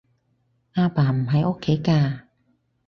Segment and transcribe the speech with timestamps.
[0.73, 2.21] 阿爸唔喺屋企㗎